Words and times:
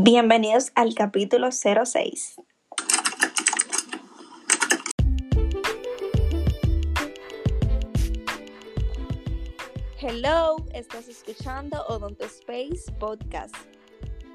Bienvenidos 0.00 0.70
al 0.76 0.94
capítulo 0.94 1.50
06. 1.50 2.36
Hello, 10.00 10.54
estás 10.72 11.08
escuchando 11.08 11.84
Odonto 11.88 12.24
Space 12.26 12.92
Podcast. 13.00 13.56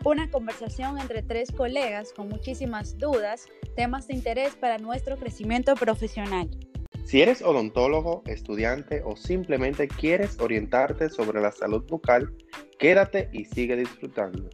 Una 0.04 0.30
conversación 0.30 1.00
entre 1.00 1.24
tres 1.24 1.50
colegas 1.50 2.12
con 2.12 2.28
muchísimas 2.28 2.98
dudas, 2.98 3.48
temas 3.78 4.08
de 4.08 4.16
interés 4.16 4.58
para 4.58 4.80
nuestro 4.80 5.16
crecimiento 5.16 5.76
profesional. 5.76 6.50
Si 7.06 7.22
eres 7.22 7.42
odontólogo, 7.42 8.22
estudiante 8.26 9.02
o 9.06 9.16
simplemente 9.16 9.88
quieres 9.88 10.38
orientarte 10.42 11.10
sobre 11.10 11.40
la 11.40 11.54
salud 11.54 11.86
bucal, 11.88 12.36
quédate 12.78 13.30
y 13.32 13.46
sigue 13.46 13.78
disfrutando. 13.78 14.50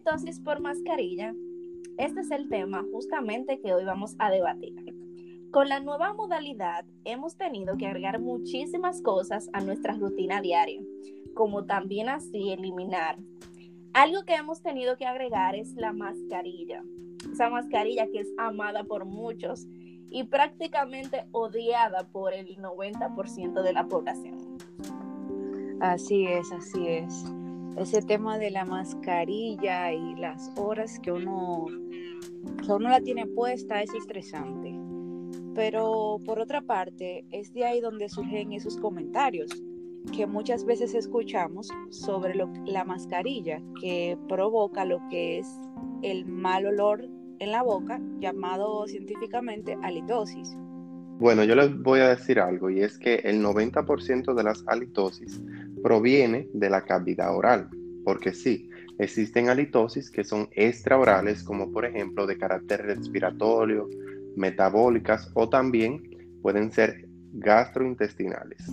Halitosis 0.00 0.40
por 0.40 0.60
mascarilla. 0.60 1.34
Este 1.98 2.20
es 2.20 2.30
el 2.30 2.48
tema 2.48 2.84
justamente 2.92 3.60
que 3.60 3.74
hoy 3.74 3.84
vamos 3.84 4.16
a 4.18 4.30
debatir. 4.30 4.74
Con 5.50 5.68
la 5.68 5.80
nueva 5.80 6.14
modalidad 6.14 6.84
hemos 7.04 7.36
tenido 7.36 7.76
que 7.76 7.86
agregar 7.86 8.20
muchísimas 8.20 9.02
cosas 9.02 9.50
a 9.52 9.60
nuestra 9.60 9.94
rutina 9.94 10.40
diaria, 10.40 10.80
como 11.34 11.66
también 11.66 12.08
así 12.08 12.50
eliminar. 12.50 13.18
Algo 13.92 14.22
que 14.24 14.34
hemos 14.34 14.62
tenido 14.62 14.96
que 14.96 15.06
agregar 15.06 15.56
es 15.56 15.74
la 15.74 15.92
mascarilla. 15.92 16.82
Esa 17.32 17.50
mascarilla 17.50 18.06
que 18.06 18.20
es 18.20 18.28
amada 18.38 18.84
por 18.84 19.04
muchos 19.04 19.66
y 20.08 20.24
prácticamente 20.24 21.26
odiada 21.32 22.08
por 22.08 22.32
el 22.32 22.56
90% 22.56 23.62
de 23.62 23.72
la 23.72 23.86
población. 23.86 24.38
Así 25.80 26.26
es, 26.26 26.50
así 26.52 26.86
es 26.86 27.24
ese 27.76 28.02
tema 28.02 28.38
de 28.38 28.50
la 28.50 28.64
mascarilla 28.64 29.92
y 29.92 30.14
las 30.16 30.50
horas 30.56 30.98
que 31.00 31.12
uno, 31.12 31.66
que 32.64 32.72
uno 32.72 32.88
la 32.88 33.00
tiene 33.00 33.26
puesta 33.26 33.82
es 33.82 33.92
estresante. 33.94 34.74
Pero 35.54 36.18
por 36.24 36.38
otra 36.38 36.62
parte, 36.62 37.24
es 37.30 37.52
de 37.52 37.64
ahí 37.64 37.80
donde 37.80 38.08
surgen 38.08 38.52
esos 38.52 38.76
comentarios 38.76 39.50
que 40.16 40.26
muchas 40.26 40.64
veces 40.64 40.94
escuchamos 40.94 41.68
sobre 41.90 42.34
la 42.66 42.84
mascarilla 42.84 43.60
que 43.80 44.16
provoca 44.28 44.84
lo 44.84 45.00
que 45.10 45.38
es 45.38 45.46
el 46.02 46.26
mal 46.26 46.66
olor 46.66 47.04
en 47.38 47.52
la 47.52 47.62
boca, 47.62 48.00
llamado 48.18 48.86
científicamente 48.86 49.76
halitosis. 49.82 50.56
Bueno, 51.18 51.44
yo 51.44 51.54
les 51.54 51.76
voy 51.82 52.00
a 52.00 52.08
decir 52.08 52.40
algo 52.40 52.70
y 52.70 52.80
es 52.80 52.98
que 52.98 53.16
el 53.16 53.44
90% 53.44 54.34
de 54.34 54.42
las 54.42 54.64
halitosis 54.66 55.42
proviene 55.82 56.48
de 56.52 56.70
la 56.70 56.84
cavidad 56.84 57.34
oral, 57.36 57.68
porque 58.04 58.32
sí, 58.32 58.68
existen 58.98 59.48
halitosis 59.48 60.10
que 60.10 60.24
son 60.24 60.48
extraorales, 60.52 61.42
como 61.42 61.72
por 61.72 61.84
ejemplo 61.84 62.26
de 62.26 62.38
carácter 62.38 62.82
respiratorio, 62.82 63.88
metabólicas 64.36 65.30
o 65.34 65.48
también 65.48 66.02
pueden 66.42 66.70
ser 66.70 67.08
gastrointestinales. 67.32 68.66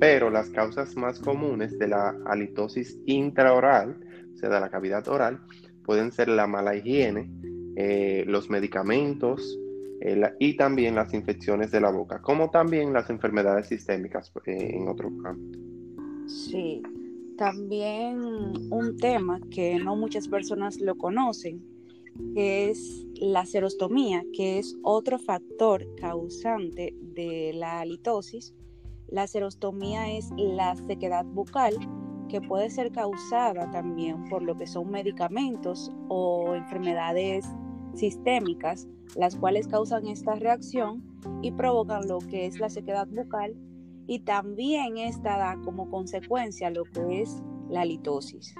Pero 0.00 0.30
las 0.30 0.48
causas 0.50 0.96
más 0.96 1.18
comunes 1.18 1.78
de 1.78 1.88
la 1.88 2.14
halitosis 2.26 2.98
intraoral, 3.06 3.98
o 4.34 4.36
sea, 4.36 4.48
de 4.48 4.60
la 4.60 4.70
cavidad 4.70 5.06
oral, 5.08 5.40
pueden 5.84 6.12
ser 6.12 6.28
la 6.28 6.46
mala 6.46 6.76
higiene, 6.76 7.30
eh, 7.76 8.24
los 8.26 8.50
medicamentos 8.50 9.58
eh, 10.00 10.20
y 10.38 10.56
también 10.56 10.94
las 10.94 11.12
infecciones 11.14 11.70
de 11.70 11.80
la 11.80 11.90
boca, 11.90 12.20
como 12.20 12.50
también 12.50 12.92
las 12.92 13.10
enfermedades 13.10 13.66
sistémicas 13.66 14.32
eh, 14.46 14.70
en 14.74 14.88
otro 14.88 15.10
ámbito. 15.24 15.67
Sí, 16.28 16.82
también 17.38 18.20
un 18.70 18.98
tema 18.98 19.40
que 19.50 19.78
no 19.78 19.96
muchas 19.96 20.28
personas 20.28 20.78
lo 20.78 20.94
conocen, 20.98 21.64
es 22.36 23.06
la 23.14 23.46
serostomía, 23.46 24.22
que 24.34 24.58
es 24.58 24.76
otro 24.82 25.18
factor 25.18 25.86
causante 25.96 26.94
de 27.14 27.52
la 27.54 27.80
halitosis. 27.80 28.54
La 29.08 29.26
serostomía 29.26 30.12
es 30.12 30.28
la 30.36 30.76
sequedad 30.76 31.24
bucal 31.24 31.74
que 32.28 32.42
puede 32.42 32.68
ser 32.68 32.92
causada 32.92 33.70
también 33.70 34.28
por 34.28 34.42
lo 34.42 34.54
que 34.54 34.66
son 34.66 34.90
medicamentos 34.90 35.90
o 36.08 36.54
enfermedades 36.54 37.46
sistémicas, 37.94 38.86
las 39.16 39.34
cuales 39.34 39.66
causan 39.66 40.06
esta 40.06 40.34
reacción 40.34 41.02
y 41.40 41.52
provocan 41.52 42.06
lo 42.06 42.18
que 42.18 42.44
es 42.44 42.60
la 42.60 42.68
sequedad 42.68 43.08
bucal 43.08 43.56
y 44.08 44.20
también 44.20 44.96
esta 44.96 45.36
da 45.36 45.58
como 45.62 45.90
consecuencia 45.90 46.70
lo 46.70 46.84
que 46.84 47.20
es 47.20 47.42
la 47.68 47.84
litosis. 47.84 48.54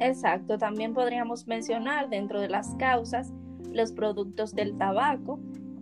Exacto, 0.00 0.56
también 0.56 0.94
podríamos 0.94 1.46
mencionar 1.46 2.08
dentro 2.08 2.40
de 2.40 2.48
las 2.48 2.74
causas 2.76 3.34
los 3.70 3.92
productos 3.92 4.54
del 4.54 4.78
tabaco, 4.78 5.38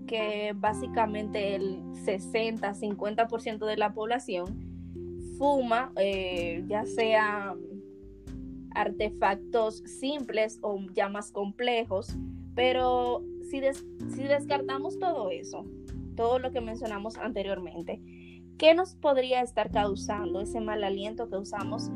que 0.08 0.52
básicamente 0.56 1.54
el 1.54 1.82
60-50% 2.04 3.64
de 3.64 3.76
la 3.76 3.94
población 3.94 4.58
fuma, 5.38 5.92
eh, 5.96 6.64
ya 6.66 6.84
sea 6.84 7.54
artefactos 8.74 9.78
simples 9.86 10.58
o 10.62 10.80
ya 10.94 11.08
más 11.08 11.30
complejos, 11.30 12.16
pero 12.56 13.22
si, 13.50 13.60
si 14.14 14.22
descartamos 14.24 14.98
todo 14.98 15.30
eso, 15.30 15.64
todo 16.16 16.38
lo 16.38 16.50
que 16.50 16.60
mencionamos 16.60 17.16
anteriormente, 17.18 18.00
¿qué 18.58 18.74
nos 18.74 18.96
podría 18.96 19.42
estar 19.42 19.70
causando 19.70 20.40
ese 20.40 20.60
mal 20.60 20.82
aliento 20.82 21.28
que 21.28 21.36
usamos, 21.36 21.90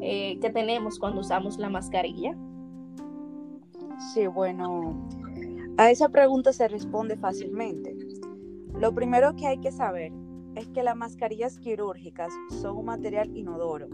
eh, 0.00 0.38
que 0.40 0.50
tenemos 0.50 0.98
cuando 0.98 1.20
usamos 1.20 1.58
la 1.58 1.70
mascarilla? 1.70 2.36
Sí, 4.12 4.26
bueno, 4.26 5.08
a 5.78 5.90
esa 5.90 6.08
pregunta 6.08 6.52
se 6.52 6.68
responde 6.68 7.16
fácilmente. 7.16 7.96
Lo 8.74 8.94
primero 8.94 9.34
que 9.36 9.46
hay 9.46 9.58
que 9.58 9.72
saber 9.72 10.12
es 10.54 10.68
que 10.68 10.82
las 10.82 10.96
mascarillas 10.96 11.58
quirúrgicas 11.58 12.32
son 12.60 12.76
un 12.76 12.84
material 12.86 13.34
inodoro. 13.36 13.88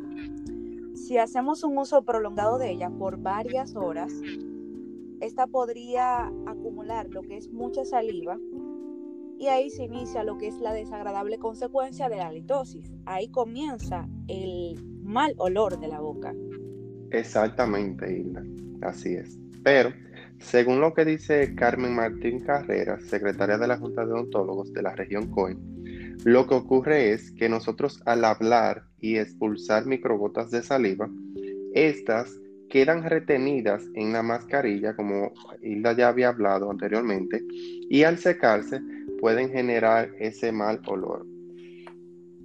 Si 0.94 1.18
hacemos 1.18 1.62
un 1.62 1.78
uso 1.78 2.02
prolongado 2.02 2.58
de 2.58 2.72
ella 2.72 2.90
por 2.90 3.18
varias 3.18 3.76
horas, 3.76 4.12
esta 5.20 5.46
podría 5.46 6.26
acumular 6.46 7.08
lo 7.10 7.22
que 7.22 7.36
es 7.36 7.50
mucha 7.52 7.84
saliva 7.84 8.38
y 9.38 9.46
ahí 9.46 9.70
se 9.70 9.84
inicia 9.84 10.24
lo 10.24 10.36
que 10.36 10.48
es 10.48 10.58
la 10.58 10.72
desagradable 10.72 11.38
consecuencia 11.38 12.08
de 12.08 12.16
la 12.16 12.32
litosis. 12.32 12.90
Ahí 13.06 13.28
comienza 13.28 14.08
el 14.26 14.82
mal 15.02 15.34
olor 15.38 15.78
de 15.78 15.88
la 15.88 16.00
boca. 16.00 16.34
Exactamente, 17.10 18.12
Hilda. 18.12 18.42
Así 18.82 19.14
es. 19.14 19.38
Pero, 19.62 19.92
según 20.38 20.80
lo 20.80 20.92
que 20.92 21.04
dice 21.04 21.54
Carmen 21.54 21.94
Martín 21.94 22.40
Carrera, 22.40 22.98
secretaria 23.00 23.58
de 23.58 23.68
la 23.68 23.78
Junta 23.78 24.04
de 24.04 24.12
Odontólogos 24.12 24.72
de 24.72 24.82
la 24.82 24.94
región 24.94 25.28
COE, 25.30 25.56
lo 26.24 26.46
que 26.48 26.54
ocurre 26.54 27.12
es 27.12 27.30
que 27.30 27.48
nosotros 27.48 28.02
al 28.06 28.24
hablar 28.24 28.84
y 29.00 29.18
expulsar 29.18 29.86
microbotas 29.86 30.50
de 30.50 30.62
saliva, 30.62 31.08
estas 31.74 32.38
quedan 32.68 33.04
retenidas 33.04 33.84
en 33.94 34.12
la 34.12 34.22
mascarilla, 34.22 34.94
como 34.94 35.32
Hilda 35.62 35.92
ya 35.92 36.08
había 36.08 36.28
hablado 36.28 36.70
anteriormente, 36.70 37.42
y 37.88 38.02
al 38.02 38.18
secarse 38.18 38.80
pueden 39.20 39.50
generar 39.50 40.10
ese 40.18 40.52
mal 40.52 40.80
olor. 40.86 41.26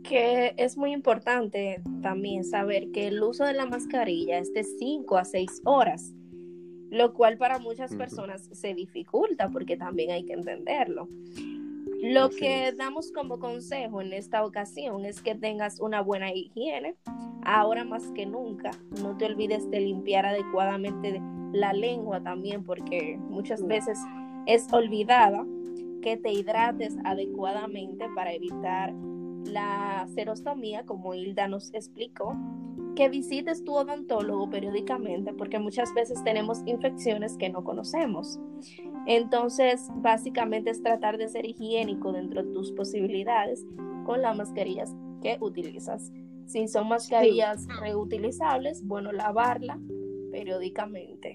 Que 0.03 0.53
es 0.57 0.77
muy 0.77 0.91
importante 0.91 1.81
también 2.01 2.43
saber 2.43 2.91
que 2.91 3.07
el 3.07 3.23
uso 3.23 3.45
de 3.45 3.53
la 3.53 3.65
mascarilla 3.65 4.37
es 4.39 4.53
de 4.53 4.63
5 4.63 5.17
a 5.17 5.23
6 5.23 5.61
horas, 5.63 6.13
lo 6.89 7.13
cual 7.13 7.37
para 7.37 7.59
muchas 7.59 7.95
personas 7.95 8.49
se 8.51 8.73
dificulta 8.73 9.49
porque 9.49 9.77
también 9.77 10.11
hay 10.11 10.25
que 10.25 10.33
entenderlo. 10.33 11.07
Lo 12.01 12.29
que 12.29 12.73
damos 12.73 13.13
como 13.13 13.39
consejo 13.39 14.01
en 14.01 14.11
esta 14.11 14.43
ocasión 14.43 15.05
es 15.05 15.21
que 15.21 15.35
tengas 15.35 15.79
una 15.79 16.01
buena 16.01 16.33
higiene, 16.33 16.95
ahora 17.45 17.85
más 17.85 18.11
que 18.11 18.25
nunca. 18.25 18.71
No 19.01 19.15
te 19.15 19.25
olvides 19.25 19.69
de 19.71 19.79
limpiar 19.79 20.25
adecuadamente 20.25 21.21
la 21.53 21.71
lengua 21.71 22.21
también 22.21 22.65
porque 22.65 23.17
muchas 23.17 23.65
veces 23.65 23.97
es 24.47 24.67
olvidada 24.73 25.45
que 26.03 26.17
te 26.17 26.31
hidrates 26.31 26.95
adecuadamente 27.05 28.05
para 28.13 28.33
evitar 28.33 28.93
la 29.45 30.05
serostomía, 30.13 30.85
como 30.85 31.15
Hilda 31.15 31.47
nos 31.47 31.73
explicó, 31.73 32.35
que 32.95 33.09
visites 33.09 33.63
tu 33.63 33.73
odontólogo 33.73 34.49
periódicamente 34.49 35.33
porque 35.33 35.57
muchas 35.57 35.93
veces 35.93 36.23
tenemos 36.23 36.61
infecciones 36.65 37.37
que 37.37 37.49
no 37.49 37.63
conocemos. 37.63 38.39
Entonces, 39.07 39.87
básicamente 39.95 40.69
es 40.69 40.83
tratar 40.83 41.17
de 41.17 41.29
ser 41.29 41.45
higiénico 41.45 42.11
dentro 42.11 42.43
de 42.43 42.51
tus 42.51 42.71
posibilidades 42.73 43.65
con 44.05 44.21
las 44.21 44.35
mascarillas 44.35 44.93
que 45.21 45.37
utilizas. 45.39 46.11
Si 46.45 46.67
son 46.67 46.89
mascarillas 46.89 47.65
reutilizables, 47.79 48.85
bueno, 48.85 49.11
lavarla 49.13 49.79
periódicamente. 50.31 51.33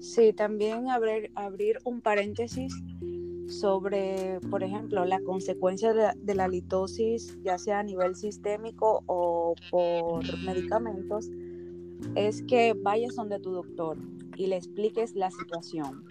Sí, 0.00 0.32
también 0.32 0.90
abrir, 0.90 1.30
abrir 1.34 1.78
un 1.84 2.00
paréntesis 2.00 2.74
sobre, 3.48 4.38
por 4.50 4.62
ejemplo, 4.62 5.04
la 5.04 5.20
consecuencia 5.20 5.92
de, 5.92 6.12
de, 6.16 6.34
la 6.34 6.48
litosis, 6.48 7.38
ya 7.42 7.58
sea 7.58 7.80
a 7.80 7.82
nivel 7.82 8.14
sistémico 8.14 9.02
o 9.06 9.54
por 9.70 10.22
medicamentos, 10.44 11.30
es 12.14 12.42
que 12.42 12.74
vayas 12.74 13.16
donde 13.16 13.40
tu 13.40 13.50
doctor 13.50 13.96
y 14.36 14.46
le 14.46 14.56
expliques 14.56 15.14
la 15.14 15.30
situación, 15.30 16.04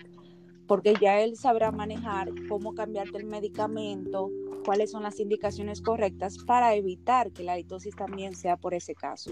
porque 0.68 0.94
ya 1.00 1.22
él 1.22 1.36
sabrá 1.38 1.72
manejar 1.72 2.30
cómo 2.50 2.74
cambiarte 2.74 3.18
el 3.18 3.26
medicamento, 3.26 4.30
cuáles 4.66 4.92
son 4.92 5.04
las 5.04 5.20
indicaciones 5.20 5.82
correctas 5.82 6.38
para 6.40 6.76
evitar 6.76 7.32
que 7.32 7.44
la 7.44 7.56
litosis 7.56 7.96
también 7.96 8.36
sea 8.36 8.58
por 8.58 8.74
ese 8.74 8.96
caso. 8.96 9.32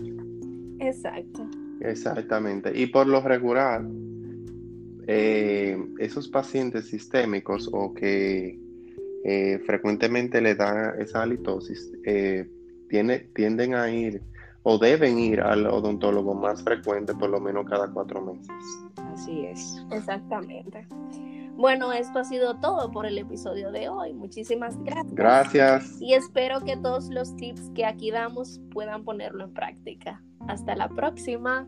Exacto. 0.80 1.46
Exactamente. 1.82 2.72
Y 2.74 2.88
por 2.88 3.08
lo 3.08 3.20
regular, 3.22 3.84
eh, 5.08 5.78
esos 6.00 6.28
pacientes 6.28 6.90
sistémicos 6.90 7.70
o 7.72 7.94
que 7.94 8.60
eh, 9.24 9.60
frecuentemente 9.66 10.42
le 10.42 10.56
dan 10.56 11.00
esa 11.00 11.24
halitosis, 11.24 11.92
eh, 12.06 12.48
tiene, 12.90 13.20
tienden 13.34 13.74
a 13.76 13.90
ir 13.90 14.22
o 14.64 14.78
deben 14.80 15.20
ir 15.20 15.42
al 15.42 15.68
odontólogo 15.68 16.34
más 16.34 16.64
frecuente, 16.64 17.14
por 17.14 17.30
lo 17.30 17.40
menos 17.40 17.66
cada 17.66 17.88
cuatro 17.92 18.22
meses. 18.22 18.48
Así 19.14 19.46
es. 19.46 19.86
Exactamente. 19.92 20.88
Bueno, 21.56 21.94
esto 21.94 22.20
ha 22.20 22.24
sido 22.24 22.60
todo 22.60 22.92
por 22.92 23.06
el 23.06 23.18
episodio 23.18 23.72
de 23.72 23.90
hoy. 23.90 24.14
Muchísimas 24.14 24.78
gracias. 24.84 25.14
Gracias. 25.14 26.02
Y 26.02 26.14
espero 26.14 26.62
que 26.62 26.78
todos 26.78 27.10
los 27.10 27.36
tips 27.36 27.70
que 27.76 27.86
aquí 27.86 28.12
damos 28.12 28.60
puedan 28.72 29.06
ponerlo 29.06 29.46
en 29.46 29.54
práctica. 29.54 30.22
Hasta 30.48 30.76
la 30.76 30.90
próxima. 30.90 31.68